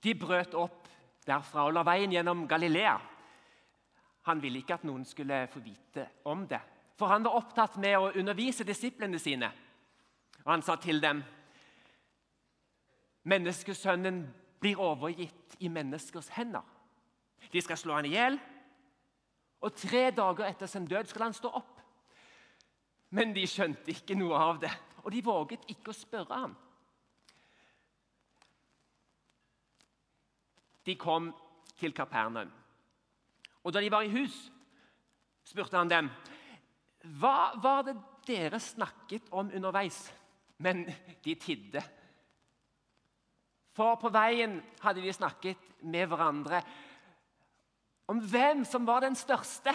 [0.00, 0.88] De brøt opp
[1.26, 2.96] derfra og la veien gjennom Galilea.
[4.28, 6.60] Han ville ikke at noen skulle få vite om det,
[6.96, 9.50] for han var opptatt med å undervise disiplene sine.
[10.44, 11.22] Og han sa til dem
[13.30, 14.22] Menneskesønnen
[14.60, 16.64] blir overgitt i menneskers hender.
[17.52, 18.38] De skal slå han i hjel,
[19.60, 21.82] og tre dager etter sin død skal han stå opp.
[23.12, 24.72] Men de skjønte ikke noe av det,
[25.04, 26.56] og de våget ikke å spørre ham.
[30.84, 31.30] De kom
[31.78, 32.50] til Kapernaum.
[33.64, 34.36] Og da de var i hus,
[35.44, 36.10] spurte han dem
[37.20, 37.94] hva var det
[38.28, 40.02] dere snakket om underveis.
[40.60, 40.84] Men
[41.24, 41.80] de tidde.
[43.72, 46.60] For på veien hadde de snakket med hverandre
[48.10, 49.72] om hvem som var den største.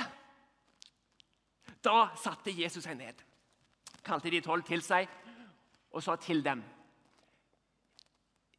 [1.86, 3.18] Da satte Jesus seg ned,
[4.06, 5.10] kalte de tolv til seg
[5.96, 6.64] og sa til dem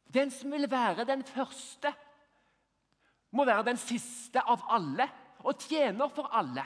[0.07, 1.91] Den som vil være den første,
[3.37, 5.07] må være den siste av alle
[5.45, 6.65] og tjener for alle.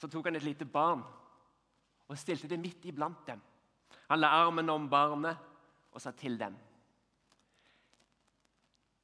[0.00, 1.04] Så tok han et lite barn
[2.08, 3.40] og stilte det midt iblant dem.
[4.10, 5.38] Han la armen om barnet
[5.94, 6.56] og sa til dem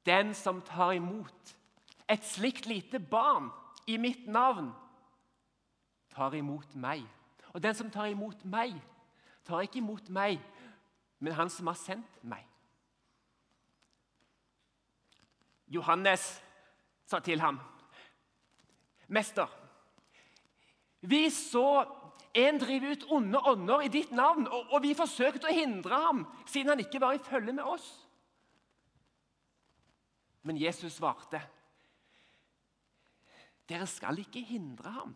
[0.05, 1.55] Den som tar imot
[2.09, 3.49] et slikt lite barn
[3.87, 4.71] i mitt navn,
[6.11, 7.05] tar imot meg.
[7.53, 8.75] Og den som tar imot meg,
[9.47, 10.41] tar ikke imot meg,
[11.19, 12.50] men han som har sendt meg.
[15.71, 16.43] Johannes
[17.07, 17.59] sa til ham,
[19.07, 19.47] 'Mester,
[21.01, 21.85] vi så
[22.33, 26.69] en drive ut onde ånder i ditt navn, og, vi forsøkte å hindre ham, siden
[26.69, 28.07] han ikke var i følge med oss.'
[30.43, 31.41] Men Jesus svarte,
[33.69, 35.15] dere skal ikke hindre ham.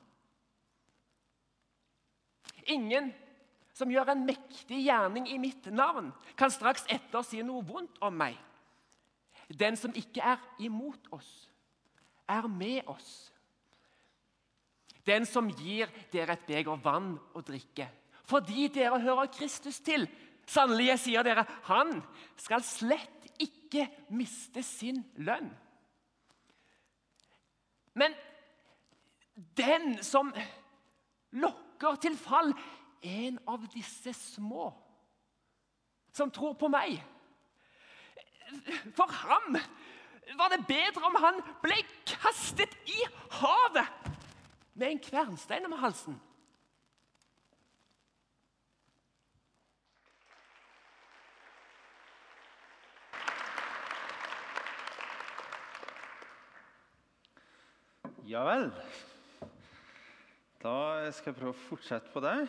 [2.67, 3.09] Ingen
[3.73, 8.13] som gjør en mektig gjerning i mitt navn, kan straks etter si noe vondt om
[8.15, 8.37] meg.
[9.49, 11.49] Den som ikke er imot oss,
[12.27, 13.31] er med oss.
[15.05, 17.87] Den som gir dere et beger vann å drikke,
[18.25, 20.07] fordi dere hører Kristus til.
[20.49, 21.99] Sannelig, jeg sier dere, han
[22.41, 25.51] skal slett ikke miste sin lønn.
[27.95, 28.15] Men
[29.57, 30.33] den som
[31.35, 32.53] lokker til fall
[33.05, 34.71] en av disse små
[36.15, 36.97] som tror på meg
[38.95, 39.57] For ham
[40.37, 43.01] var det bedre om han ble kastet i
[43.39, 44.13] havet
[44.75, 46.17] med en kvernstein om halsen.
[58.25, 58.71] Ja vel.
[60.63, 62.39] Da skal jeg prøve å fortsette på det.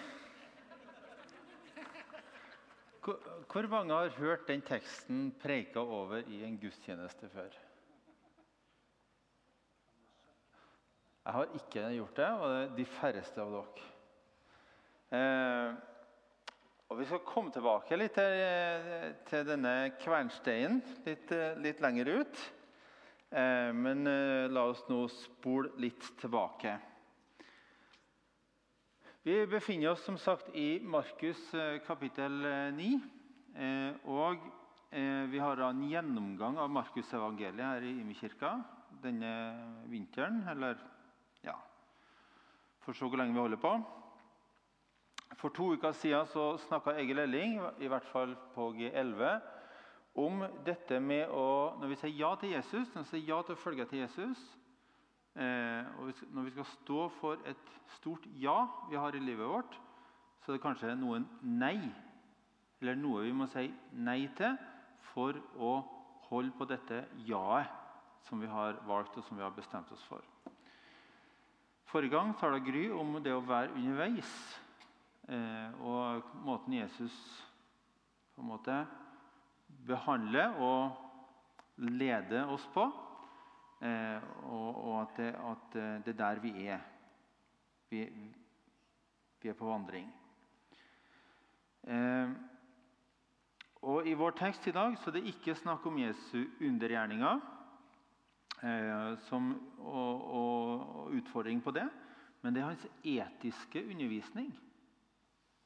[3.07, 7.53] Hvor, mange har hørt den teksten preika over i en gudstjeneste før?
[11.27, 13.87] Jeg har ikke gjort det, og det er de færreste av dere.
[15.19, 15.77] Eh,
[16.89, 22.43] og Vi skal komme tilbake litt til, til denne kvernsteinen litt, litt lenger ut.
[23.31, 26.77] Eh, men eh, la oss nå spole litt tilbake.
[29.27, 32.33] Vi befinner oss som sagt i Markus eh, kapittel
[32.75, 33.01] 9.
[34.07, 34.45] Og
[35.33, 38.53] vi har en gjennomgang av Markusevangeliet her i Imi-kirka
[39.03, 39.33] denne
[39.91, 40.45] vinteren.
[40.47, 40.79] Eller
[41.43, 41.57] ja
[42.85, 43.73] For se hvor lenge vi holder på.
[45.41, 49.41] For to uker siden så snakka Egil Elling, i hvert fall på G11,
[50.23, 53.59] om dette med å Når vi sier ja til Jesus, når vi sier ja til
[53.59, 54.56] å følge til Jesus eh,
[55.37, 58.55] og Når vi skal stå for et stort ja
[58.89, 59.75] vi har i livet vårt,
[60.41, 61.77] så er det kanskje noen nei,
[62.81, 64.57] eller noe vi må si nei til
[65.13, 65.75] for å
[66.31, 67.83] holde på dette ja-et
[68.27, 70.23] som vi har valgt og som vi har bestemt oss for.
[71.87, 74.31] Forrige gang tala Gry om det å være underveis.
[75.31, 77.15] Eh, og måten Jesus
[78.35, 78.79] på en måte
[79.87, 82.89] behandler og leder oss på.
[83.81, 86.79] Eh, og, og at, det, at, eh, det, er der vi er.
[87.91, 88.05] Vi,
[89.43, 90.09] vi er på vandring.
[91.85, 92.31] Eh,
[93.83, 97.53] og I vår tekst i dag så er det ikke snakk om Jesu undergjerninger
[99.29, 101.85] som, og, og, og, utfordring på det,
[102.43, 104.49] men det er hans etiske undervisning.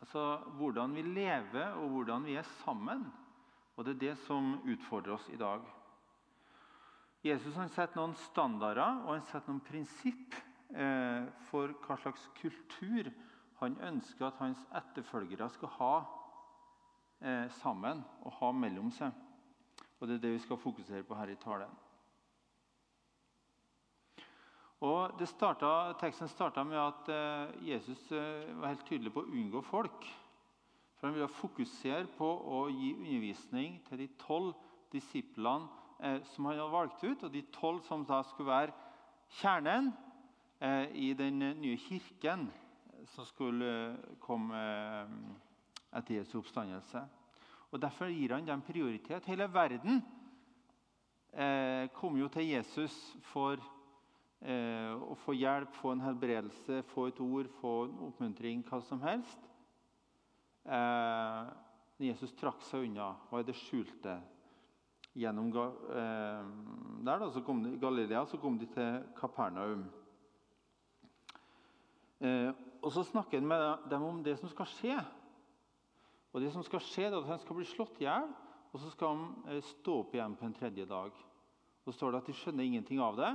[0.03, 0.25] Altså
[0.59, 3.07] hvordan vi lever, og hvordan vi er sammen.
[3.77, 5.63] Og Det er det som utfordrer oss i dag.
[7.21, 10.37] Jesus har setter noen standarder og han setter noen prinsipp
[10.73, 13.11] eh, for hva slags kultur
[13.61, 15.93] han ønsker at hans etterfølgere skal ha
[17.21, 19.13] eh, sammen og ha mellom seg.
[20.01, 21.73] Og Det er det vi skal fokusere på her i talen.
[24.81, 29.61] Og startet, Teksten starta med at eh, Jesus eh, var helt tydelig på å unngå
[29.69, 30.09] folk.
[30.97, 34.55] For Han ville fokusere på å gi undervisning til de tolv
[34.93, 35.69] disiplene
[36.33, 38.73] som han hadde valgt ut, og de tolv som da skulle være
[39.41, 39.91] kjernen
[40.97, 42.47] i den nye kirken
[43.13, 43.71] som skulle
[44.21, 44.61] komme
[45.93, 47.03] etter Jesu oppstandelse.
[47.71, 49.29] Og Derfor gir han dem prioritet.
[49.29, 50.01] Hele verden
[51.97, 52.97] kom jo til Jesus
[53.33, 53.61] for
[54.41, 59.03] Eh, å få hjelp, få en helbredelse, få et ord, få en oppmuntring, hva som
[59.05, 59.43] helst.
[60.65, 61.51] Eh,
[62.01, 64.17] Jesus trakk seg unna, var i det skjulte.
[65.19, 66.45] Gjennom eh,
[67.05, 69.89] der da, så kom de, Galilea så kom de til Kapernaum.
[72.21, 74.99] Eh, og Så snakker han med dem om det som skal skje.
[76.33, 78.29] Og det som skal skje, er at Han skal bli slått i hjel,
[78.73, 81.11] og så skal han eh, stå opp igjen på en tredje dag.
[81.11, 83.33] Og Så står det at de skjønner ingenting av det.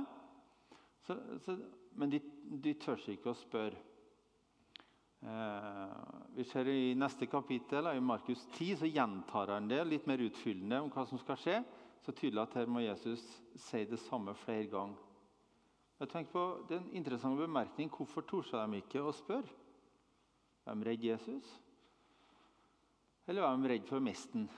[1.06, 1.58] Så, så,
[1.92, 2.20] men de,
[2.62, 3.78] de, tør ikke å spørre.
[5.26, 5.88] Eh,
[6.34, 10.78] vi ser I neste kapittel, i Markus 10, så gjentar han det litt mer utfyllende
[10.84, 11.56] om hva som skal skje.
[12.04, 13.24] Så tydelig at her må Jesus
[13.58, 15.02] si det samme flere ganger.
[15.98, 17.90] Jeg tenker på, Det er en interessant bemerkning.
[17.90, 19.48] Hvorfor torde de ikke å spørre?
[20.66, 21.60] Var de redd Jesus?
[23.26, 24.48] Eller var de redd for mesten?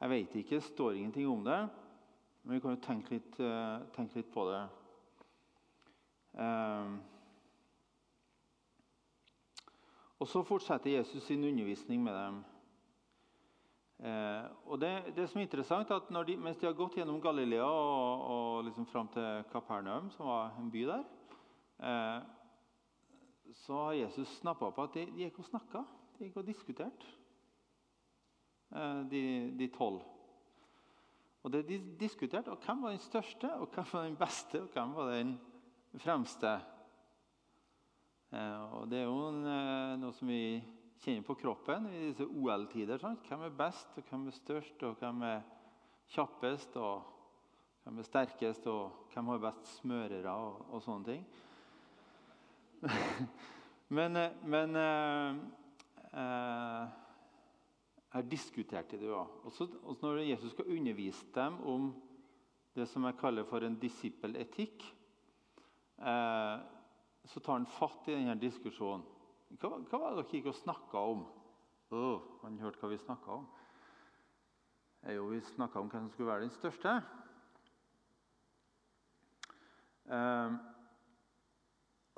[0.00, 1.68] Jeg vet ikke, det står ingenting om det.
[2.42, 4.62] Men vi kan jo tenke litt, uh, tenke litt på det.
[6.34, 6.98] Uh,
[10.22, 12.36] og Så fortsetter Jesus sin undervisning med dem.
[14.06, 17.18] Eh, og det, det, som er interessant, er at de, Mens de har gått gjennom
[17.22, 21.02] Galilea og, og liksom fram til Kapernaum, som var en by der,
[23.64, 25.82] så har Jesus snappa opp at de, de gikk og snakka.
[26.16, 27.12] De gikk og diskuterte,
[29.10, 30.04] de tolv.
[31.42, 34.68] Og det de diskuterte og hvem var den største, og hvem var den beste, og
[34.72, 35.32] hvem var den
[35.98, 36.60] fremste.
[38.32, 40.62] Eh, og Det er jo en, eh, noe som vi
[41.04, 42.98] kjenner på kroppen i disse OL-tider.
[43.28, 45.42] Hvem er best, og hvem er størst, og hvem er
[46.08, 47.02] kjappest, og
[47.84, 51.26] hvem er sterkest, og hvem har best smørere, og, og sånne ting.
[53.98, 55.36] men, eh, men eh,
[58.12, 59.12] her diskuterte det.
[59.12, 61.90] Også, også når Jesus skal undervise dem om
[62.74, 64.86] det som jeg kaller for en disippeletikk,
[66.00, 66.56] eh,
[67.30, 69.04] så tar han fatt i denne diskusjonen.
[69.60, 71.24] Hva, hva var det dere gikk og snakka om?
[71.92, 73.48] Oh, han hørte hva vi snakka om.
[75.02, 76.94] Er jo, vi snakka om hvem som skulle være den største.
[80.06, 80.58] Um,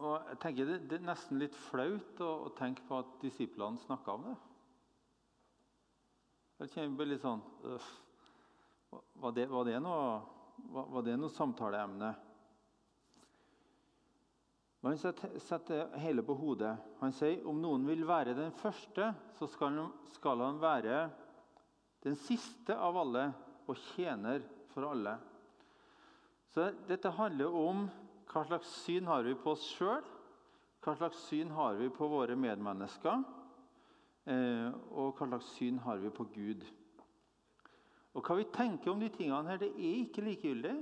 [0.04, 3.82] og jeg tenker det, det, er nesten litt flaut å, å tenke på at disiplene
[3.84, 4.34] snakka om det.
[6.62, 7.86] Jeg kjenner litt sånn øh,
[9.20, 10.04] var, det, var, det noe,
[10.70, 12.12] var, var det noe samtaleemne?
[14.84, 16.74] Han setter hele på hodet.
[17.00, 20.98] Han sier om noen vil være den første, så skal han, skal han være
[22.04, 23.30] den siste av alle
[23.64, 24.44] og tjener
[24.74, 25.14] for alle.
[26.52, 27.86] Så Dette handler om
[28.28, 30.04] hva slags syn har vi på oss sjøl,
[30.84, 33.24] hva slags syn har vi på våre medmennesker.
[34.28, 36.64] Eh, og hva slags syn har vi på Gud?
[38.14, 40.76] Og Hva vi tenker om de tingene her, det er ikke likegyldig.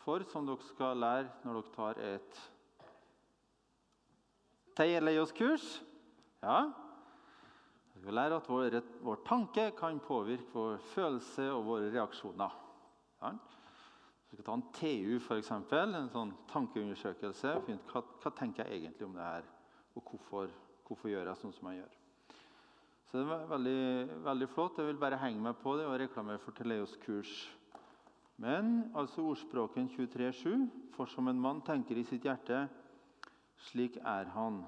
[0.00, 2.40] For som dere skal lære når dere tar et
[4.76, 5.80] Teieleios-kurs
[6.42, 6.70] ja,
[7.94, 12.54] Vi skal lære at vår, vår, tanke kan påvirke vår følelse og våre reaksjoner.
[13.20, 13.34] Ja.
[14.30, 17.56] Vi skal ta en TU, f.eks., en sånn tankeundersøkelse.
[17.90, 19.48] Hva, hva tenker jeg egentlig om det her,
[19.98, 20.52] og hvorfor,
[20.86, 21.96] hvorfor gjør jeg sånn som jeg gjør?
[23.10, 23.80] Så det var veldig,
[24.22, 24.78] veldig flott.
[24.78, 27.32] Jeg vil bare henge meg på det og reklamere for Teleos kurs.
[28.40, 32.68] Men altså ordspråken 23,7.: For som en mann tenker i sitt hjerte,
[33.68, 34.62] slik er han.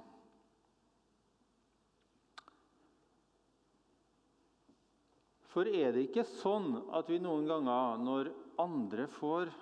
[5.53, 8.33] For er det ikke sånn at vi noen ganger, når
[8.63, 9.53] andre får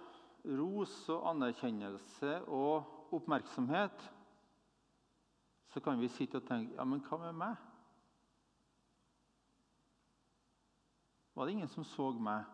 [0.58, 4.06] ros og anerkjennelse og oppmerksomhet,
[5.70, 7.58] så kan vi sitte og tenke Ja, men hva med meg?
[11.40, 12.44] var det ingen som så meg.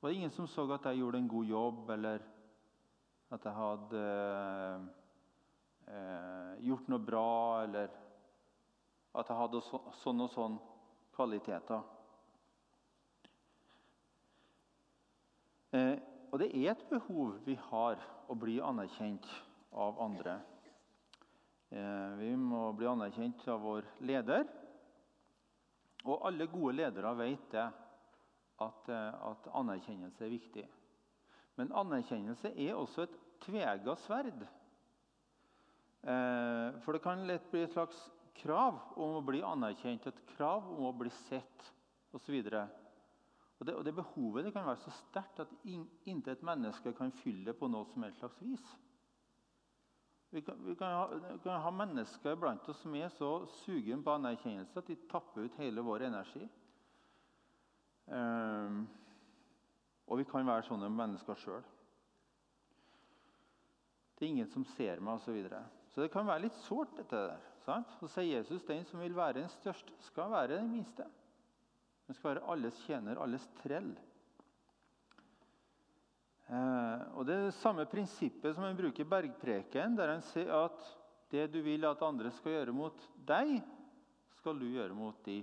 [0.00, 2.22] Var det ingen som så at jeg gjorde en god jobb, eller
[3.28, 4.04] at jeg hadde
[5.90, 7.90] eh, gjort noe bra, eller
[9.18, 10.58] at jeg hadde så, sånn og sånn
[11.16, 11.82] kvaliteter.
[15.74, 15.96] Eh,
[16.30, 17.98] og det er et behov vi har
[18.30, 19.26] å bli anerkjent
[19.74, 20.38] av andre.
[21.70, 24.46] Eh, vi må bli anerkjent av vår leder.
[26.06, 27.66] Og alle gode ledere vet det,
[28.60, 30.66] at, eh, at anerkjennelse er viktig.
[31.56, 34.46] Men anerkjennelse er også et tvega sverd.
[36.02, 37.98] Eh, for det kan lett bli et slags
[38.40, 41.66] krav om å bli anerkjent, et krav om å bli sett
[42.16, 42.38] osv.
[43.60, 47.12] Og det, og det behovet det kan være så sterkt at in, intet menneske kan
[47.20, 48.70] fylle det på noe som helst slags vis.
[50.30, 53.32] Vi kan, vi kan, ha, kan, ha, mennesker blant oss som er så
[53.64, 56.44] sugen på anerkjennelse at de tapper ut hele vår energi.
[58.06, 58.84] Um,
[60.06, 61.66] og vi kan være sånne mennesker sjøl.
[64.16, 65.50] Det er ingen som ser meg, osv.
[65.90, 67.48] Så, det kan være litt sårt, dette der.
[67.64, 67.90] Sant?
[67.98, 71.06] Så sier Jesus den som vil være den største, skal være den minste.
[72.06, 73.90] Den skal være alles tjener, alles trell.
[76.50, 80.50] Eh, og Det er det samme prinsippet som han bruker i bergpreken, der han sier
[80.64, 80.88] at
[81.30, 83.60] det du vil at andre skal gjøre mot deg,
[84.40, 85.38] skal du gjøre mot de.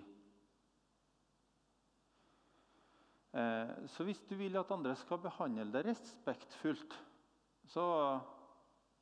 [3.37, 6.97] Eh, så hvis du vil at andre skal behandle deg respektfullt,
[7.71, 7.85] så,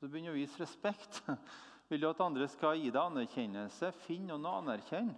[0.05, 1.24] så begynner å vise respekt.
[1.89, 5.15] Vil du at andre skal gi deg anerkjennelse, finn noen å anerkjenne.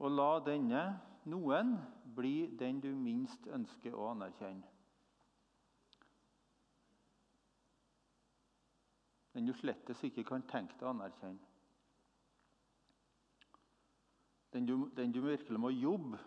[0.00, 0.84] Og la denne
[1.28, 1.74] noen
[2.16, 4.64] bli den du minst ønsker å anerkjenne.
[9.36, 11.44] Den du slettes ikke kan tenke deg å anerkjenne.
[14.56, 16.18] Den du, den du virkelig må jobbe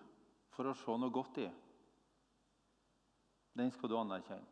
[0.54, 1.50] for å se noe godt i.
[3.54, 4.50] Den skal du anerkjenne.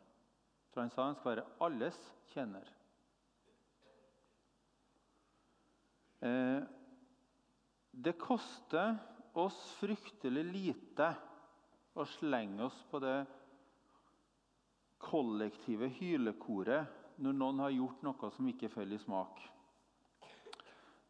[0.72, 1.98] For han sa han skal være alles
[2.32, 2.68] tjener.
[6.22, 6.62] Eh,
[7.92, 8.94] det koster
[9.36, 11.10] oss fryktelig lite
[11.98, 13.18] å slenge oss på det
[15.02, 19.42] kollektive hylekoret når noen har gjort noe som ikke faller i smak.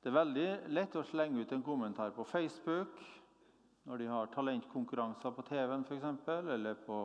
[0.03, 2.97] Det er veldig lett å slenge ut en kommentar på Facebook
[3.87, 7.05] når de har talentkonkurranser på TV-en f.eks., eller på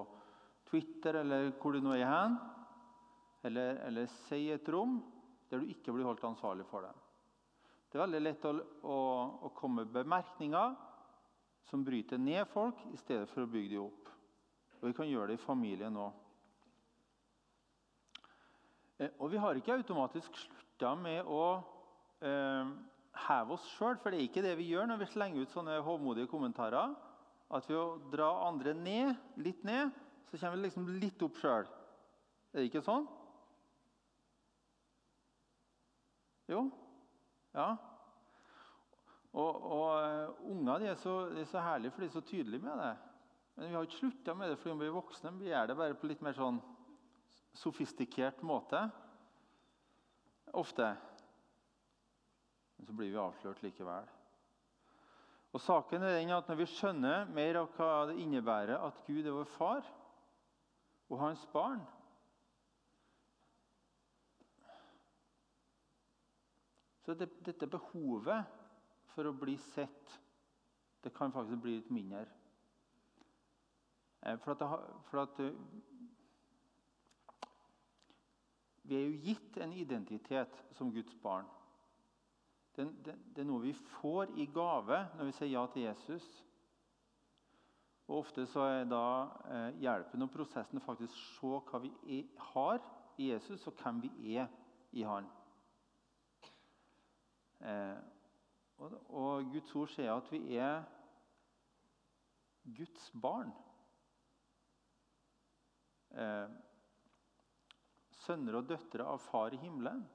[0.68, 2.38] Twitter eller hvor du nå er hen.
[3.48, 5.00] Eller, eller si et rom
[5.48, 6.94] der du ikke blir holdt ansvarlig for det.
[7.88, 8.52] Det er veldig lett å,
[8.84, 8.98] å,
[9.48, 10.76] å komme med bemerkninger
[11.70, 14.12] som bryter ned folk, i stedet for å bygge dem opp.
[14.80, 16.24] Og Vi kan gjøre det i familien òg.
[18.98, 21.42] Eh, og vi har ikke automatisk slutta med å
[22.24, 22.72] eh,
[23.28, 25.80] heve oss sjøl, for det er ikke det vi gjør når vi slenger ut sånne
[25.86, 26.96] hovmodige kommentarer.
[27.48, 29.96] At ved å dra andre ned, litt ned,
[30.28, 31.68] så kommer vi liksom litt opp sjøl.
[32.52, 33.06] Er det ikke sånn?
[36.52, 36.64] Jo.
[37.56, 37.70] Ja.
[39.38, 42.80] Og, og uh, Unger er, så, er så herlige, for de er så tydelige med
[42.82, 42.94] det.
[43.58, 45.34] Men vi har ikke slutta med det fordi vi er voksne.
[45.40, 46.60] Vi gjør det bare på litt mer sånn
[47.58, 48.84] sofistikert måte.
[50.58, 50.92] Ofte.
[52.78, 54.08] Men så blir vi avslørt likevel.
[55.56, 59.26] Og saken er den at Når vi skjønner mer av hva det innebærer at Gud
[59.26, 59.88] er vår far
[61.10, 61.82] og hans barn
[67.08, 68.44] Så det, dette behovet
[69.14, 70.10] for å bli sett,
[71.00, 72.26] det kan faktisk bli litt mindre.
[74.28, 74.66] Eh, for at,
[75.08, 75.62] for at eh,
[78.88, 81.48] Vi er jo gitt en identitet som Guds barn.
[82.76, 86.28] Det, det, det, er noe vi får i gave når vi sier ja til Jesus.
[88.08, 89.06] Og Ofte så er da
[89.52, 92.22] eh, hjelpen og prosessen å se hva vi
[92.54, 92.80] har
[93.20, 94.48] i Jesus, og hvem vi er
[94.96, 95.28] i Han.
[97.60, 97.98] Eh,
[98.78, 100.86] og, og, Guds ord sier at vi er
[102.78, 103.52] Guds barn.
[106.16, 106.48] Eh,
[108.24, 110.06] sønner og døtre av Far i himmelen.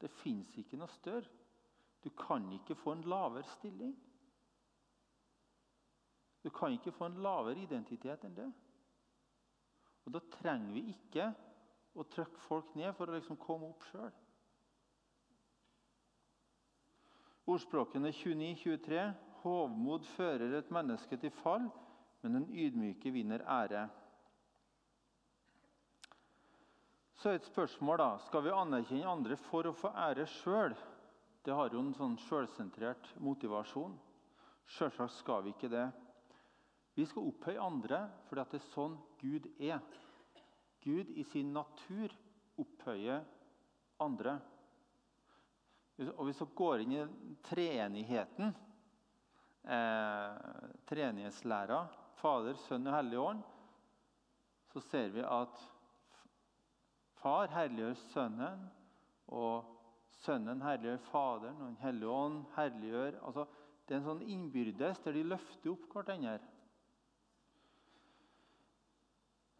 [0.00, 1.26] Det fins ikke noe større.
[2.00, 3.92] Du kan ikke få en lavere stilling.
[6.42, 8.48] Du kan ikke få en lavere identitet enn det.
[10.06, 11.28] Og Da trenger vi ikke
[11.94, 14.12] å trykke folk ned for å liksom komme opp sjøl.
[17.50, 19.04] Ordspråkene 29-23.:
[19.42, 21.70] Hovmod fører et menneske til fall,
[22.22, 23.88] men den ydmyke vinner ære.
[27.20, 30.76] Så er et spørsmål da, Skal vi anerkjenne andre for å få ære sjøl?
[31.44, 33.96] Det har jo en sånn sjølsentrert motivasjon.
[34.68, 35.86] Sjølsagt skal vi ikke det.
[36.94, 39.80] Vi skal opphøye andre fordi det er sånn Gud er.
[40.84, 42.14] Gud i sin natur
[42.60, 43.22] opphøyer
[44.00, 44.38] andre.
[46.16, 48.54] Og Hvis vi går inn i treenigheten,
[49.64, 50.36] eh,
[50.88, 51.80] treenighetslæra,
[52.20, 53.42] Fader, Sønn og Hellig Ånd,
[54.72, 55.60] så ser vi at
[57.20, 58.62] Far herliggjør Sønnen,
[59.28, 59.64] og
[60.22, 63.44] Sønnen herliggjør Faderen, og Den hellige ånd herliggjør altså,
[63.86, 66.38] Det er en sånn innbyrdes der de løfter opp hverandre.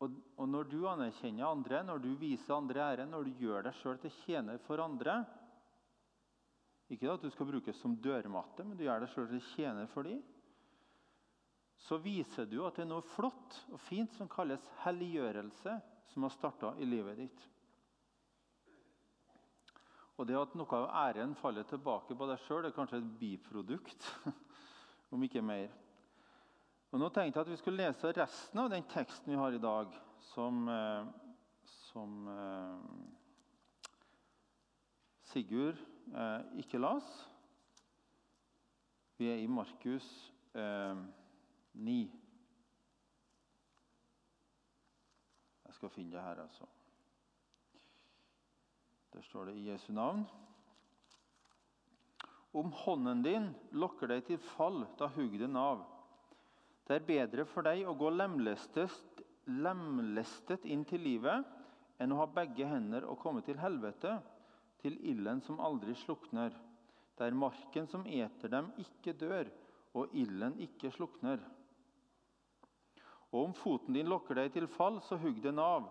[0.00, 3.78] og, og, når du anerkjenner andre, når du viser andre ære, når du gjør deg
[3.80, 5.20] sjøl til tjener for andre
[6.90, 10.08] Ikke at du skal brukes som dørmatte, men du gjør deg sjøl til tjener for
[10.08, 10.18] dem.
[11.86, 15.76] Så viser du at det er noe flott og fint som kalles helliggjørelse,
[16.10, 17.44] som har starta i livet ditt.
[20.20, 24.10] Og det at noe av æren faller tilbake på deg sjøl, er kanskje et biprodukt,
[25.14, 25.70] om ikke mer.
[26.90, 29.62] Og Nå tenkte jeg at vi skulle lese resten av den teksten vi har i
[29.62, 29.92] dag,
[30.32, 31.04] som, eh,
[31.86, 32.80] som eh,
[35.30, 35.78] Sigurd
[36.10, 37.06] eh, ikke las.
[39.20, 40.08] Vi er i Markus
[40.58, 40.98] eh,
[41.78, 41.94] 9.
[45.68, 46.66] Jeg skal finne det her, altså.
[49.14, 50.26] Der står det i Jesu navn.
[52.50, 55.86] Om hånden din lokker deg til fall, da hugg den av.
[56.90, 59.20] Det er bedre for deg å gå lemlestet,
[59.62, 61.46] lemlestet inn til livet
[62.02, 64.16] enn å ha begge hender og komme til helvete,
[64.82, 66.50] til ilden som aldri slukner,
[67.20, 69.46] der marken som eter dem, ikke dør,
[69.94, 71.38] og ilden ikke slukner.
[73.30, 75.86] Og om foten din lokker deg til fall, så hugg den av.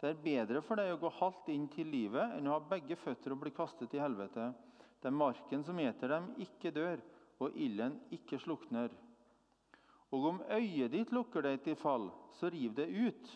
[0.00, 2.96] Det er bedre for deg å gå halvt inn til livet enn å ha begge
[3.02, 4.48] føtter og bli kastet i helvete,
[5.04, 7.04] der marken som eter dem, ikke dør,
[7.44, 8.96] og ilden ikke slukner.
[10.14, 13.32] Og om øyet ditt lukker deg til fall, så riv det ut.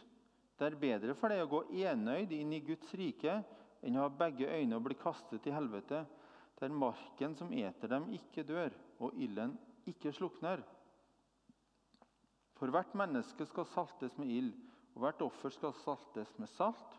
[0.57, 3.41] Det er bedre for deg å gå enøyd inn i Guds rike
[3.83, 6.05] enn å ha begge øyne og bli kastet i helvete,
[6.61, 9.57] der marken som eter dem, ikke dør, og ilden
[9.91, 10.63] ikke slukner.
[12.61, 14.53] For hvert menneske skal saltes med ild,
[14.95, 16.99] og hvert offer skal saltes med salt.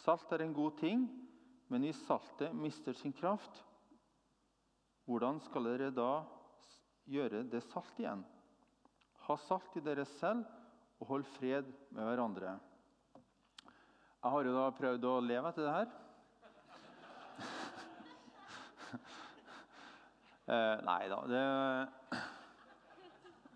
[0.00, 1.04] Salt er en god ting,
[1.68, 3.60] men hvis saltet mister sin kraft,
[5.04, 6.22] hvordan skal dere da
[7.10, 8.22] gjøre det salt igjen?
[9.32, 10.44] Ha salt i dere selv,
[11.00, 11.64] og hold fred
[11.96, 12.50] med hverandre.
[13.16, 15.86] Jeg har jo da prøvd å leve etter det her.
[20.52, 21.40] eh, nei da det,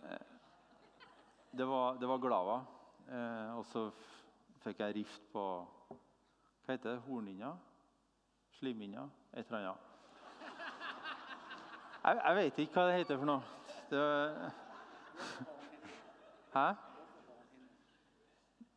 [0.09, 0.25] eh,
[1.53, 2.57] det, var, det var glava.
[3.13, 3.83] Eh, og så
[4.65, 5.45] fikk jeg rift på
[5.91, 7.03] Hva heter det?
[7.05, 7.53] Hornhinna?
[8.57, 9.05] Slimhinna?
[9.35, 9.85] Et eller annet.
[12.01, 13.43] Jeg, jeg vet ikke hva det heter for noe.
[13.93, 14.01] Det,
[16.57, 16.73] Hæ?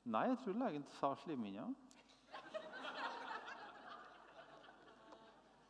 [0.04, 1.64] Nei, jeg tror legen sa slimhinna.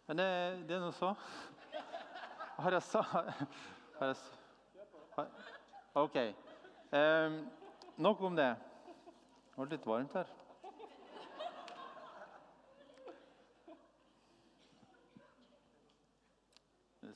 [0.08, 0.30] Men det,
[0.70, 1.14] det, er nå så.
[2.58, 3.28] Har jeg sa har
[4.00, 4.16] jeg,
[5.16, 5.28] har,
[6.02, 6.18] OK.
[6.92, 7.36] Um,
[7.98, 8.56] nok om det.
[9.52, 10.32] Det var litt varmt her.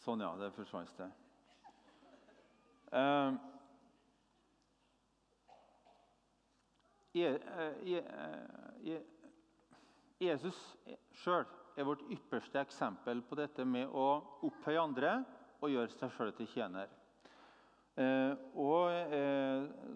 [0.05, 0.29] Sånn, ja.
[0.37, 1.09] Det forsvant, det.
[2.93, 3.33] Eh, Eh, eh,
[10.23, 10.59] Jesus
[11.21, 11.45] sjøl
[11.77, 15.13] er vårt ypperste eksempel på dette med å opphøye andre
[15.61, 16.89] og gjøre seg sjøl til tjener.
[17.93, 18.89] Eh, og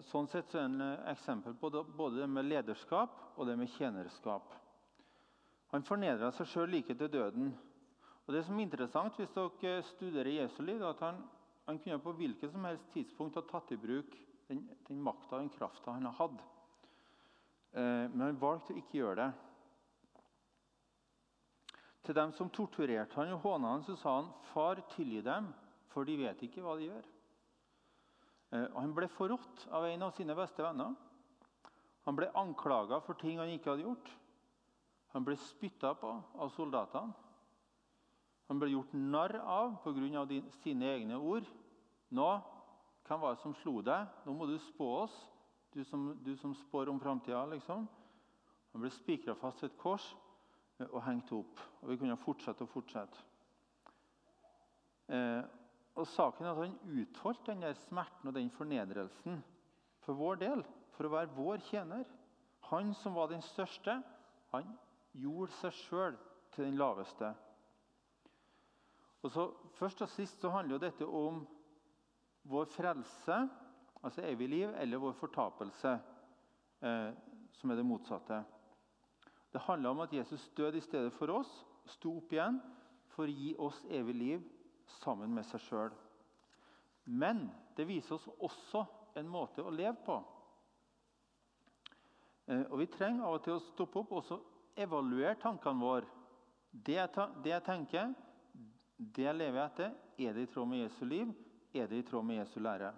[0.06, 4.54] Sånn sett så er et eksempel på både det med lederskap og det med tjenerskap.
[5.72, 7.50] Han fornedra seg sjøl like til døden.
[8.28, 11.20] Og Det som er interessant hvis dere studerer Jesu liv, er at han,
[11.66, 14.14] han kunne på hvilket som helst tidspunkt ha tatt i bruk
[14.48, 16.44] den, den makta og den krafta han har hatt.
[17.78, 19.28] Eh, men han valgte å ikke gjøre det.
[22.08, 25.52] Til dem som torturerte han og håna han, så sa han, 'Far, tilgi dem,
[25.92, 27.06] for de vet ikke hva de gjør.'
[28.50, 30.94] Eh, og han ble forrådt av en av sine beste venner.
[32.08, 34.10] Han ble anklaga for ting han ikke hadde gjort.
[35.12, 37.12] Han ble spytta på av soldatene.
[38.48, 40.24] Han ble gjort narr av pga.
[40.62, 41.44] sine egne ord.
[42.10, 42.42] Nå,
[43.04, 44.08] hvem var det som slo deg?
[44.24, 45.28] Nå må du spå oss.
[45.78, 47.84] Du som, du som spår om framtida, liksom.
[48.72, 50.08] Han ble spikra fast til et kors
[50.80, 51.60] eh, og hengt opp.
[51.84, 53.20] Og vi kunne fortsette og fortsette.
[55.14, 55.44] Eh,
[55.94, 59.38] og Saken er at han utholdt den der smerten og den fornedrelsen
[60.02, 60.64] for vår del,
[60.96, 62.02] for å være vår tjener.
[62.72, 64.00] Han som var den største,
[64.50, 64.74] han
[65.14, 66.18] gjorde seg sjøl
[66.56, 67.30] til den laveste.
[69.22, 69.46] Og så
[69.78, 71.44] Først og sist så handler jo dette om
[72.50, 73.38] vår frelse
[74.02, 75.98] altså evig liv, eller vår fortapelse,
[76.80, 77.10] eh,
[77.58, 78.42] som er det motsatte.
[79.52, 81.50] Det handler om at Jesus døde i stedet for oss,
[81.88, 82.60] sto opp igjen
[83.14, 84.44] for å gi oss evig liv
[85.00, 85.94] sammen med seg sjøl.
[87.08, 88.84] Men det viser oss også
[89.16, 90.18] en måte å leve på.
[92.46, 96.14] Eh, og Vi trenger av og til å stoppe opp og evaluere tankene våre.
[96.70, 98.14] Det jeg, det jeg tenker,
[98.98, 101.32] det jeg lever etter, er det i tråd med Jesu liv?
[101.72, 102.92] Er det i tråd med Jesu lære?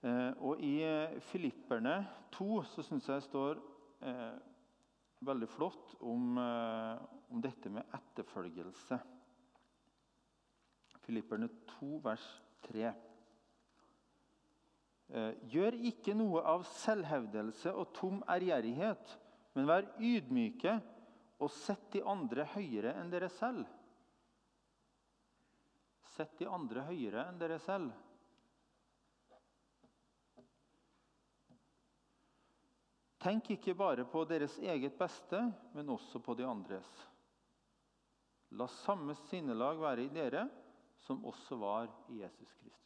[0.00, 1.98] Eh, og I eh, Filipperne
[2.32, 3.58] 2 så syns jeg det står
[4.08, 4.38] eh,
[5.28, 8.96] veldig flott om, eh, om, dette med etterfølgelse.
[11.04, 12.26] Filipperne 2, vers
[12.70, 12.92] 3.
[15.10, 19.16] Eh, gjør ikke noe av selvhevdelse og tom ærgjerrighet,
[19.58, 20.78] men vær ydmyke
[21.40, 23.66] og sett de andre høyere enn dere selv.
[26.14, 27.92] Sett de andre høyere enn dere selv.
[33.20, 35.42] Tenk ikke bare på deres eget beste,
[35.74, 36.88] men også på de andres.
[38.56, 40.46] La samme sinnelag være i dere
[41.04, 42.80] som også var i Jesus Kristus.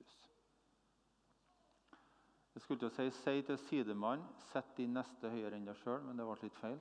[2.55, 6.03] Jeg skulle til å si 'si til sidemann', 'sett din neste høyere enn deg sjøl',
[6.03, 6.81] men det ble litt feil.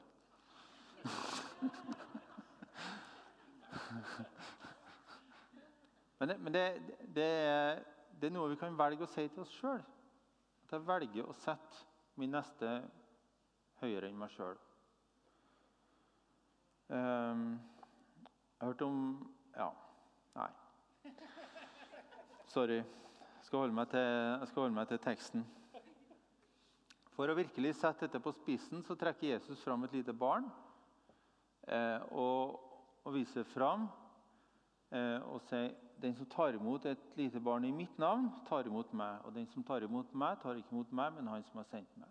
[6.19, 7.15] men, det, men det, det,
[8.21, 9.83] det, er, noe vi kan velge å si til oss sjøl.
[10.63, 11.75] At jeg velger å sette
[12.15, 12.89] min neste
[13.83, 14.57] høyere enn meg sjøl.
[16.93, 17.47] Ehm,
[18.59, 18.99] jeg hørte om
[19.53, 19.69] Ja,
[20.35, 20.49] nei.
[22.53, 22.79] Sorry.
[22.79, 25.45] Jeg skal holde meg til, holde meg til teksten.
[27.13, 30.47] For å virkelig sette dette på spissen så trekker Jesus fram et lite barn
[31.67, 32.55] eh, og,
[33.03, 33.85] og, viser fram
[34.89, 38.89] eh, og sier den som tar imot et lite barn i mitt navn, tar imot
[38.97, 39.21] meg.
[39.27, 41.93] Og den som tar imot meg, tar ikke imot meg, men han som har sendt
[42.01, 42.09] meg.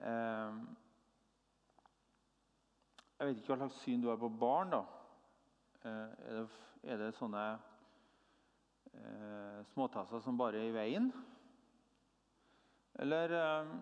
[0.00, 0.56] Eh,
[3.18, 4.74] jeg vet ikke hva slags syn du har på barn.
[4.74, 4.82] da.
[5.84, 6.46] Eh, er, det,
[6.82, 7.44] er, det, sånne
[8.92, 11.10] eh, småtasser som bare er i veien?
[13.04, 13.74] Eller eh,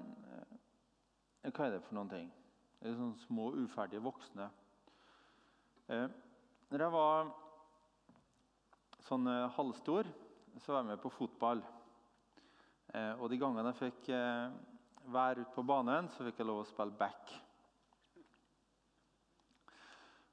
[1.49, 2.29] hva er det for noen ting?
[2.81, 4.49] Det er sånne små, uferdige voksne.
[5.93, 6.09] Eh,
[6.73, 7.33] når jeg var
[9.07, 10.09] sånn eh, halvstor,
[10.61, 11.63] så var jeg med på fotball.
[12.93, 14.55] Eh, og de gangene jeg fikk eh,
[15.11, 17.33] være ute på banen, så fikk jeg lov å spille back.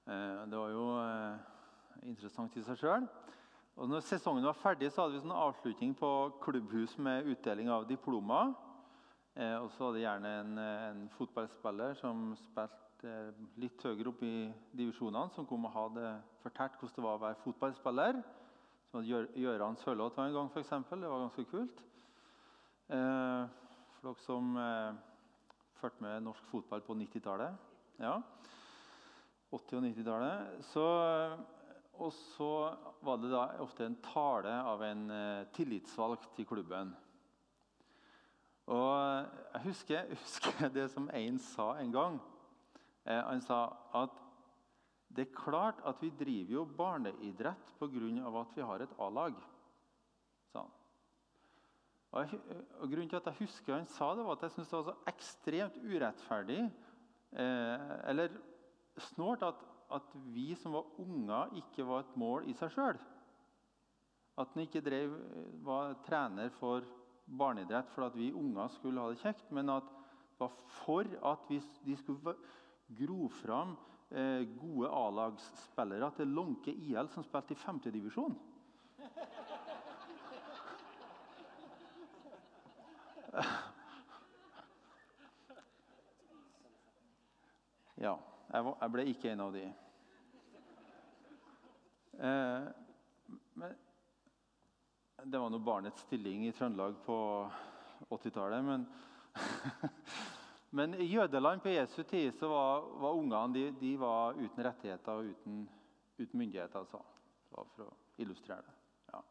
[0.10, 1.36] Eh, det var jo eh,
[2.10, 3.06] interessant i seg sjøl.
[3.80, 6.10] Når sesongen var ferdig, så hadde vi sånn avslutning på
[6.44, 8.56] klubbhus med utdeling av diplomer.
[9.40, 13.14] Eh, og så hadde gjerne en, en, fotballspiller som spilte
[13.62, 16.12] litt høyere opp i divisjonene, som kom og hadde
[16.44, 18.20] fortalt hvordan det var å være fotballspiller.
[18.90, 20.76] Som hadde Gøran Sørloth var en gang, f.eks.
[20.90, 21.86] Det var ganske kult.
[24.00, 25.00] For dere som eh,
[25.80, 27.66] fulgte med norsk fotball på 90-tallet.
[28.00, 28.16] Ja.
[29.52, 31.50] 80- og 90-tallet.
[32.00, 32.52] Og så
[33.04, 36.94] var det da ofte en tale av en eh, tillitsvalgt i klubben.
[38.70, 42.20] Og jeg husker, jeg husker, det som én sa en gang.
[43.04, 43.66] Eh, han sa
[44.00, 44.16] at
[45.10, 48.42] det er klart at vi driver jo barneidrett pga.
[48.46, 49.34] at vi har et A-lag.
[50.54, 50.70] sa.
[52.10, 52.40] Og, jeg,
[52.82, 54.88] og Grunnen til at jeg husker han sa det, var at jeg syntes det var
[54.88, 58.34] så ekstremt urettferdig eh, eller
[59.12, 59.62] snålt at,
[59.94, 62.98] at, vi som var unger, ikke var et mål i seg sjøl.
[64.40, 65.14] At han ikke drev,
[65.66, 66.88] var trener for
[67.30, 71.50] barneidrett for at vi unger skulle ha det kjekt, men at det var for at
[71.52, 72.34] vi, de skulle
[72.98, 73.76] gro fram
[74.10, 78.38] eh, gode A-lagsspillere til Lånke IL, som spilte i femtedivisjon.
[88.00, 88.16] Ja,
[88.54, 89.66] jeg, ble ikke en av de.
[92.20, 92.68] Eh,
[93.60, 93.76] men
[95.28, 97.18] det var nå barnets stilling i Trøndelag på
[98.08, 98.64] 80-tallet.
[98.64, 98.88] Men,
[100.80, 105.20] men, i Jødeland på Jesu tid så var, var ungene de, de var uten rettigheter
[105.20, 105.70] og uten,
[106.18, 106.80] uten myndigheter.
[106.80, 107.04] Altså.
[107.50, 108.78] Det var for å illustrere det.
[109.12, 109.22] Ja.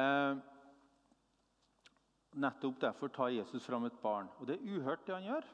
[0.00, 0.42] Eh,
[2.40, 4.28] nettopp derfor tar Jesus fram et barn.
[4.40, 5.46] Og det er uhørt, det han gjør.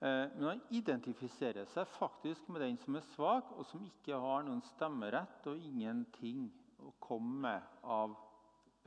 [0.00, 4.46] Eh, men han identifiserer seg faktisk med den som er svak, og som ikke har
[4.46, 6.48] noen stemmerett og ingenting
[6.80, 8.16] å komme med av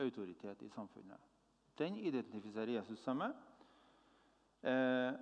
[0.02, 1.30] autoritet i samfunnet.
[1.78, 3.36] Den identifiserer Jesus seg med.
[4.66, 5.12] Eh,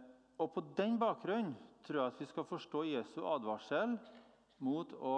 [0.40, 1.52] og På den bakgrunn
[1.84, 3.98] tror jeg at vi skal forstå Jesu advarsel
[4.62, 5.16] mot å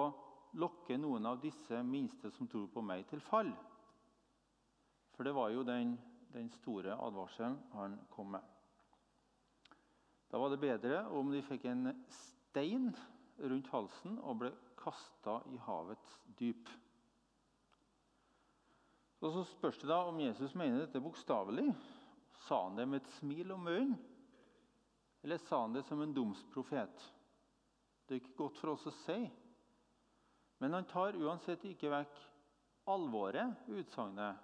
[0.59, 3.51] lokke noen av disse minste som tror på meg, til fall.
[5.15, 5.95] For det var jo den,
[6.35, 8.43] den store advarselen han kom med.
[10.31, 12.89] Da var det bedre om de fikk en stein
[13.39, 16.71] rundt halsen og ble kasta i havets dyp.
[19.25, 21.71] Og Så spørs det da om Jesus mener dette bokstavelig.
[22.45, 23.95] Sa han det med et smil om munnen?
[25.25, 27.07] Eller sa han det som en domsprofet?
[28.05, 29.17] Det er ikke godt for oss å si.
[30.61, 32.19] Men han tar uansett ikke vekk
[32.93, 34.37] alvoret i utsagnet.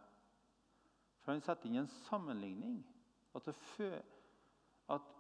[1.31, 2.81] Han setter inn en sammenligning.
[3.35, 3.49] At,
[4.91, 5.11] at,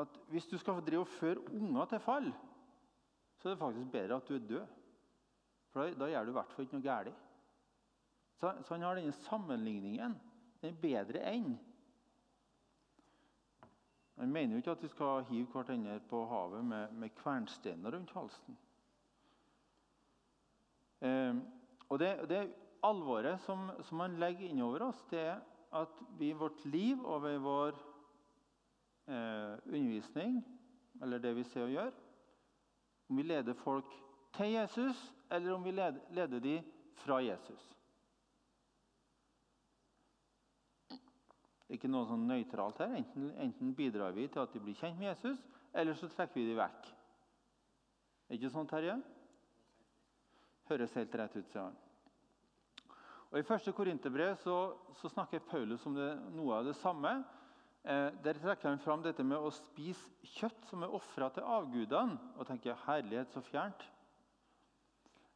[0.00, 2.32] at, hvis du skal drive og føre unger til fall,
[3.36, 4.66] så er det faktisk bedre at du er død.
[5.72, 7.22] For da, da gjør du i hvert fall ikke noe galt.
[8.36, 10.16] Så, så, han har denne sammenligningen.
[10.60, 11.56] Den er bedre enn.
[14.16, 18.14] Han mener jo ikke at vi skal hive hverandre på havet med, med kvernsteiner rundt
[18.16, 18.56] halsen.
[21.04, 21.36] Eh,
[21.88, 22.40] og det, det
[22.86, 25.40] alvoret som, som han legger innover oss, det er
[25.76, 27.78] at vi i vårt liv og ved vår
[29.10, 30.38] eh, undervisning,
[31.02, 31.90] eller det vi ser og gjør
[33.08, 33.92] Om vi leder folk
[34.34, 36.56] til Jesus, eller om vi leder, leder de
[37.04, 37.76] fra Jesus.
[40.88, 42.92] Det er ikke noe sånn nøytralt her.
[42.98, 45.40] Enten, enten, bidrar vi til at de blir kjent med Jesus,
[45.74, 46.90] eller så trekker vi de vekk.
[48.26, 48.98] Er det ikke sånn, Terje?
[50.66, 51.82] Høres helt rett ut, sier han.
[53.30, 54.56] Og I første Korinterbrev så,
[55.00, 57.16] så, snakker Paulus om det, noe av det samme.
[57.82, 62.18] Eh, der trekker han fram dette med å spise kjøtt som er ofra til avgudene.
[62.38, 63.82] Og tenker herlighet, så fjernt.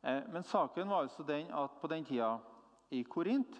[0.06, 2.36] Eh, men saken var altså den at på den tida
[2.94, 3.58] i Korint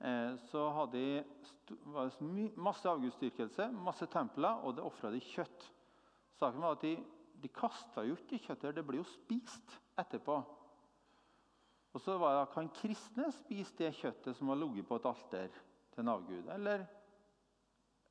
[0.00, 5.68] eh, så hadde de var det masse avgudsdyrkelse, masse templer, og det ofra de kjøtt.
[6.40, 6.96] Saken var at de,
[7.42, 10.40] de kasta jo ikke kjøttet, det ble jo spist etterpå.
[11.96, 15.48] Og så var det, Kan kristne spise det kjøttet som har ligget på et alter
[15.94, 16.48] til en avgud?
[16.52, 16.84] Eller,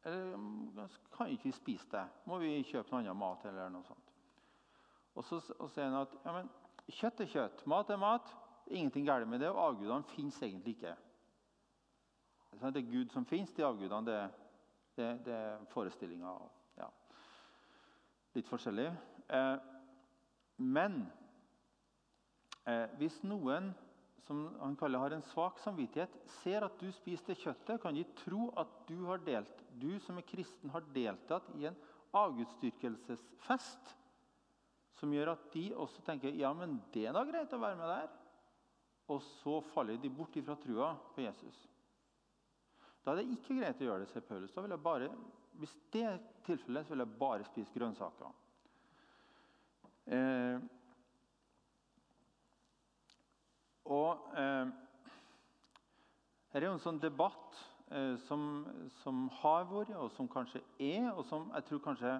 [0.10, 2.06] eller kan ikke vi spise det?
[2.26, 3.46] Må vi kjøpe noe annet mat?
[3.46, 4.14] eller noe sånt?
[5.16, 6.50] Og så, sier han at ja, men
[6.86, 8.32] Kjøtt er kjøtt, mat er mat.
[8.70, 10.92] Ingenting galt med det, og avgudene fins egentlig ikke.
[12.62, 14.20] Det er Gud som fins, de avgudene det,
[14.98, 16.34] det, det er forestillinga.
[16.78, 16.90] Ja.
[18.38, 18.86] Litt forskjellig.
[19.34, 19.56] Eh,
[20.62, 21.02] men
[23.00, 23.72] hvis noen
[24.26, 28.06] som han kaller har en svak samvittighet, ser at du spiser det kjøttet, kan de
[28.24, 31.78] tro at du, har delt, du som er kristen har deltatt i en
[32.16, 33.94] avgudsdyrkelsesfest
[34.96, 37.92] som gjør at de også tenker ja, men det er da greit å være med
[37.92, 38.14] der.
[39.12, 41.58] Og så faller de bort fra trua på Jesus.
[43.06, 44.54] Da er det ikke greit å gjøre det, sier Paulus.
[44.56, 45.12] Da vil jeg bare,
[45.62, 48.32] hvis det er tilfellet, så vil jeg bare spise grønnsaker.
[50.16, 50.64] Eh,
[53.86, 54.74] og eh,
[56.54, 57.58] Her er jo en sånn debatt
[57.92, 58.64] eh, som,
[59.02, 62.16] som, har vært, og som kanskje er, og som jeg tror kanskje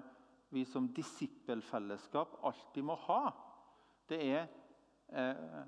[0.54, 3.22] vi som disippelfellesskap alltid må ha,
[4.06, 4.44] det er
[5.10, 5.64] eh,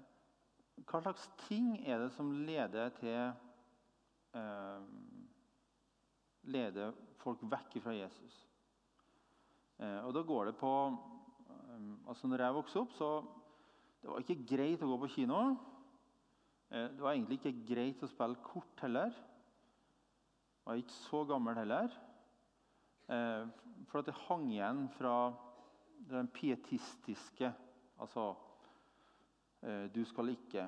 [0.87, 3.33] Hva slags ting er det som leder til
[4.39, 4.85] eh,
[6.49, 8.37] Leder folk vekk fra Jesus?
[9.83, 10.71] Eh, og da går det på
[11.51, 13.11] eh, altså når jeg vokste opp, så
[13.99, 15.43] det var ikke greit å gå på kino.
[16.71, 19.15] Eh, det var egentlig ikke greit å spille kort heller.
[19.15, 21.95] Jeg var ikke så gammel heller.
[23.09, 23.47] Eh,
[23.89, 25.15] for at det hang igjen fra
[26.09, 27.49] den pietistiske
[27.99, 28.29] Altså
[29.65, 30.67] eh, Du skal ikke.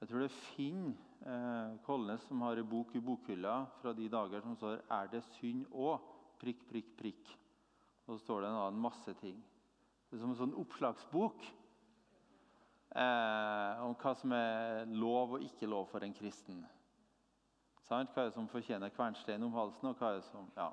[0.00, 0.88] Jeg tror det er Finn
[1.86, 5.64] Kolnes som har en bok i bokhylla fra de dager som står 'Er det synd
[5.72, 6.02] òg?'
[6.38, 7.30] prikk, prikk, prikk.
[8.04, 9.38] Og så står det en masse ting.
[10.10, 11.46] Det er som en sånn oppslagsbok
[12.94, 16.62] eh, om hva som er lov og ikke lov for en kristen.
[17.84, 18.12] Sant?
[18.14, 20.70] Hva er det som fortjener kvernstein om halsen, og hva er det som ja.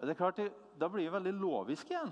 [0.00, 0.40] Det er klart,
[0.78, 2.10] Da blir det veldig lovisk igjen.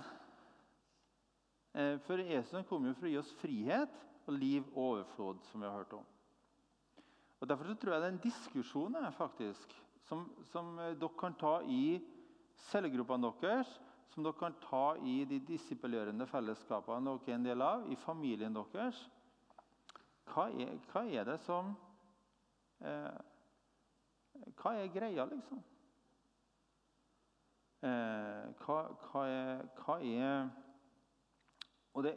[1.75, 5.61] Eh, for Jesus kom jo for å gi oss frihet og liv og overflod, som
[5.61, 6.05] vi har hørt om.
[7.41, 9.75] Og Derfor tror jeg det er en diskusjon faktisk,
[10.07, 11.99] som, som eh, dere kan ta i
[12.71, 13.73] cellegruppene deres,
[14.13, 18.55] som dere kan ta i de disipelgjørende fellesskapene dere er en del av, i familien
[18.55, 18.99] deres.
[20.29, 21.73] Hva er, hva er det som
[22.85, 23.21] eh,
[24.59, 25.61] Hva er greia, liksom?
[27.83, 28.77] Eh, hva,
[29.09, 30.51] hva, er, hva er
[31.93, 32.15] og, det,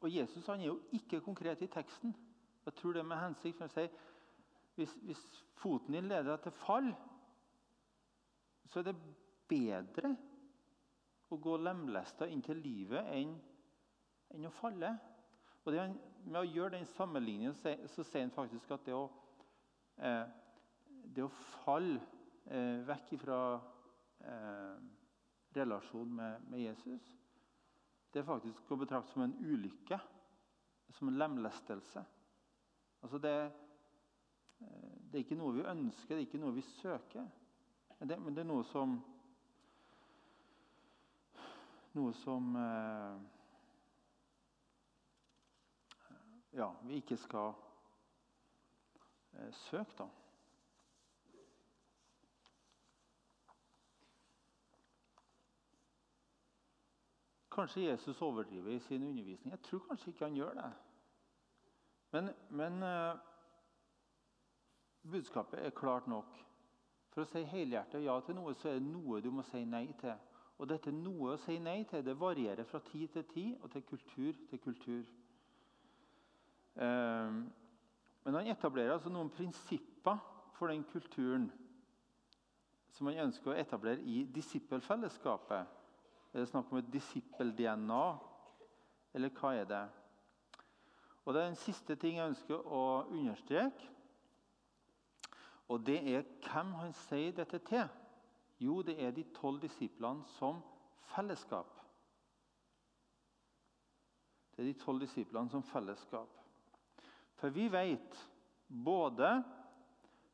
[0.00, 2.12] og, Jesus han er jo ikke konkret i teksten.
[2.66, 3.58] Jeg tror det er med hensikt.
[3.58, 3.86] for å si,
[4.76, 5.22] hvis, hvis
[5.56, 6.90] foten din leder deg til fall,
[8.68, 8.96] så er det
[9.48, 10.16] bedre
[11.30, 13.34] å gå lemlesta inn til livet enn,
[14.34, 14.92] enn å falle.
[15.64, 15.86] Og det,
[16.26, 19.04] Med å gjøre den sammenligningen så, så sier han faktisk at det å,
[20.02, 20.24] eh,
[21.14, 21.30] det å
[21.62, 22.00] falle
[22.50, 23.38] eh, vekk fra
[24.26, 24.74] eh,
[25.54, 27.06] relasjonen med, med, Jesus.
[28.10, 29.98] Det er faktisk å betrakte som en ulykke,
[30.98, 32.02] som en lemlestelse.
[33.02, 33.36] Altså det,
[34.62, 37.26] eh, det er ikke noe vi ønsker, det er ikke noe vi søker.
[37.98, 38.98] Men det, men det er noe som
[41.96, 43.20] Noe som eh,
[46.58, 47.54] ja, vi ikke skal
[49.32, 50.08] eh, søke, da.
[57.56, 59.50] Kanskje Jesus overdriver i sin undervisning.
[59.50, 60.72] Jeg tror kanskje ikke han gjør det.
[62.12, 63.16] Men, men uh,
[65.10, 66.36] budskapet er klart nok.
[67.14, 69.86] For å si helhjertet ja til noe, så er det noe du må si nei
[70.00, 70.12] til.
[70.58, 73.84] Og dette noe å si nei til det varierer fra tid til tid og til
[73.84, 75.04] kultur til kultur.
[76.76, 77.44] Uh,
[78.24, 80.18] men han etablerer altså noen prinsipper
[80.56, 81.50] for den kulturen
[82.96, 85.74] som han ønsker å etablere i disippelfellesskapet.
[86.32, 88.04] Er det snakk om et disippel-DNA,
[89.16, 89.84] eller hva er det?
[91.26, 93.92] Og Det er en siste ting jeg ønsker å understreke.
[95.68, 97.88] Og det er hvem han sier dette til.
[98.62, 100.62] Jo, det er de tolv disiplene som
[101.12, 101.72] fellesskap.
[104.54, 106.32] Det er de tolv disiplene som fellesskap.
[107.36, 108.16] For vi vet
[108.68, 109.28] både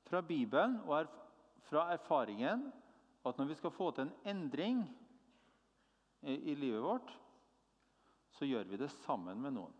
[0.06, 1.10] fra Bibelen og
[1.66, 2.68] fra erfaringen
[3.26, 4.82] at når vi skal få til en endring
[6.22, 7.10] i livet vårt,
[8.38, 9.74] så gjør vi det sammen med noen.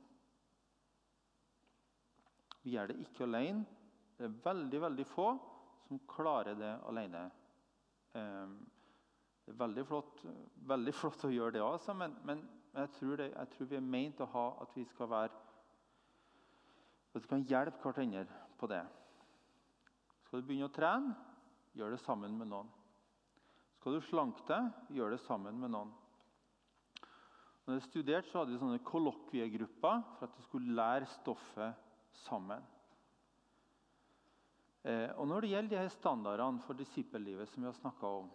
[2.63, 3.63] Vi gjør det ikke alene.
[4.19, 5.29] Det er veldig veldig få
[5.87, 7.25] som klarer det alene.
[8.19, 8.59] Ehm,
[9.43, 10.25] det er veldig flott,
[10.69, 12.45] veldig flott å gjøre det, altså, men, men
[12.75, 15.41] jeg, tror det, jeg, tror vi er meint å ha at vi skal være
[17.13, 18.25] at vi kan hjelpe hverandre
[18.57, 18.85] på det.
[20.25, 21.13] Skal du begynne å trene,
[21.77, 22.71] gjør det sammen med noen.
[23.81, 25.91] Skal du slanke deg, gjør det sammen med noen.
[27.67, 31.85] Når jeg studerte, så hadde vi sånne kollokviegrupper for at du skulle lære stoffet
[32.25, 32.65] sammen.
[34.83, 38.31] Eh, og Når det gjelder de her standardene for disippellivet, som vi har snakka om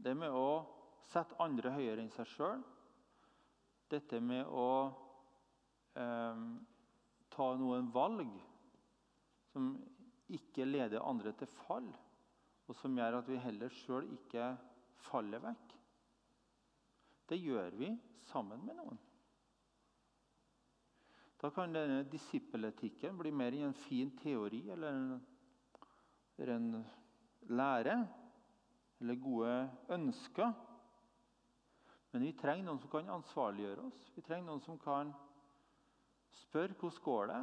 [0.00, 0.64] Det med å
[1.10, 2.60] sette andre høyere enn seg sjøl,
[3.90, 4.68] dette med å
[5.98, 6.44] eh,
[7.34, 8.30] ta noen valg
[9.50, 9.74] som
[10.30, 11.90] ikke leder andre til fall,
[12.70, 14.54] og som gjør at vi heller sjøl ikke
[15.10, 15.70] faller vekk
[17.30, 17.92] det gjør vi
[18.32, 18.98] sammen med noen.
[21.40, 25.20] Da kan denne disippeletikken bli mer i en fin teori eller en,
[26.48, 26.84] en
[27.52, 27.98] lære
[29.00, 30.52] eller gode ønsker.
[32.12, 34.00] Men vi trenger noen som kan ansvarliggjøre oss.
[34.16, 35.12] Vi trenger noen som kan
[36.46, 37.42] spørre hvordan går det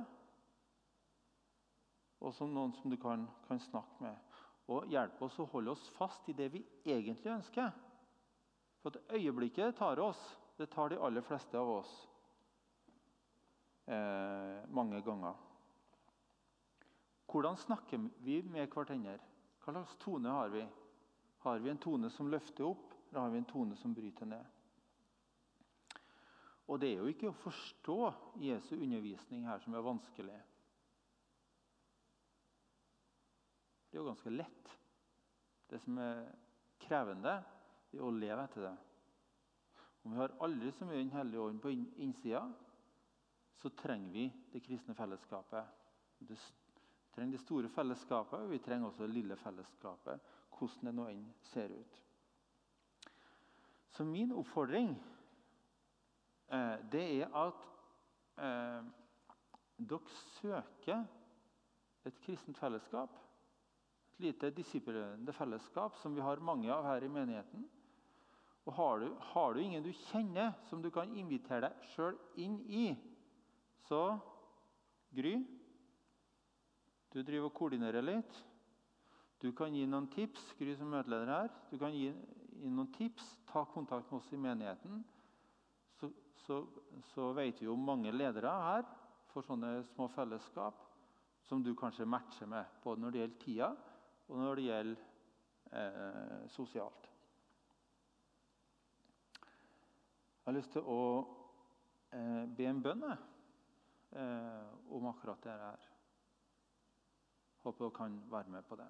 [2.17, 4.15] og som noen som du kan, kan snakke med.
[4.73, 7.69] Og hjelpe oss å holde oss fast i det vi egentlig ønsker.
[8.81, 10.19] For at øyeblikket tar oss.
[10.57, 11.91] Det tar de aller fleste av oss
[13.85, 15.37] eh, mange ganger.
[17.27, 19.17] Hvordan snakker vi med hverandre?
[19.63, 20.61] Hva slags tone har vi?
[21.43, 24.45] Har vi en tone som løfter opp, eller har vi en tone som bryter ned?
[26.67, 27.97] Og Det er jo ikke å forstå
[28.43, 30.39] Jesu undervisning her som er vanskelig.
[33.87, 34.73] Det er jo ganske lett.
[35.67, 36.25] Det som er
[36.83, 37.37] krevende,
[37.91, 38.75] det er å leve etter det.
[40.03, 42.43] Om vi har aldri så mye Den hellige ånd på innsida,
[43.59, 45.65] så trenger vi det kristne fellesskapet.
[46.19, 46.35] Vi
[47.17, 50.19] trenger det store fellesskapet, og vi trenger også det lille fellesskapet.
[50.53, 51.95] Hvordan det nå enn ser ut.
[53.89, 54.91] Så min oppfordring
[56.53, 57.65] eh, det er at
[58.37, 58.85] eh,
[59.77, 61.01] dere søker
[62.05, 63.17] et kristent fellesskap.
[64.13, 67.65] Et lite disippelgjørende fellesskap som vi har mange av her i menigheten.
[68.67, 72.59] Og har du, har du, ingen du kjenner, som du kan invitere deg sjøl inn
[72.69, 72.89] i,
[73.87, 74.19] så
[75.15, 75.37] Gry,
[77.17, 78.41] du driver og koordinerer litt.
[79.41, 80.51] Du kan gi noen tips.
[80.59, 82.11] Gry som møteleder her, du kan gi,
[82.61, 83.31] gi noen tips.
[83.49, 85.01] Ta kontakt med oss i menigheten.
[85.97, 86.11] Så,
[86.45, 86.59] så,
[87.13, 88.85] så vet vi jo mange ledere her
[89.31, 90.85] for sånne små fellesskap
[91.47, 93.69] som du kanskje matcher med, både når det gjelder tida
[94.27, 95.03] og når det gjelder
[95.79, 97.11] eh, sosialt.
[100.37, 101.01] Jeg har lyst til å
[102.13, 105.87] eh, be en bønn eh, om akkurat det her.
[107.67, 108.87] Håper dere kan være med på det.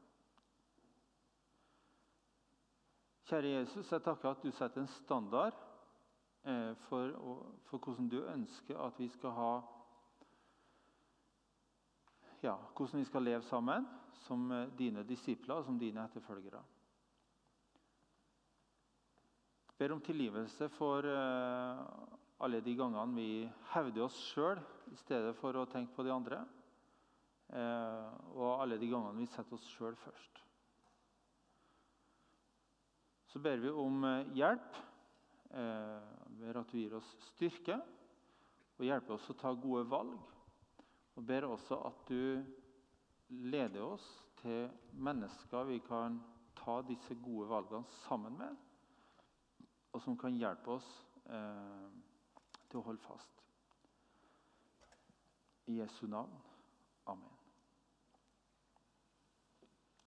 [3.27, 5.57] Kjære Jesus, jeg takker at du setter en standard
[6.45, 7.17] eh, for,
[7.65, 9.51] for, hvordan du ønsker at vi skal ha
[12.43, 13.87] ja, Hvordan vi skal leve sammen
[14.27, 16.61] som eh, dine disipler og som dine etterfølgere
[19.77, 21.83] ber om tilgivelse for uh,
[22.41, 23.31] alle de gangene vi
[23.73, 24.57] hevder oss sjøl
[24.89, 26.39] i stedet for å tenke på de andre.
[27.53, 30.41] Eh, og alle de gangene vi setter oss sjøl først.
[33.27, 34.79] Så ber vi om eh, hjelp.
[35.57, 37.77] Eh, ber at du gir oss styrke
[38.77, 40.17] og hjelper oss å ta gode valg.
[41.17, 42.43] Og ber også at du
[43.29, 44.05] leder oss
[44.41, 46.19] til mennesker vi kan
[46.57, 48.53] ta disse gode valgene sammen med,
[49.93, 50.87] og som kan hjelpe oss
[51.25, 53.41] til å holde fast.
[55.67, 56.46] I Jesu navn.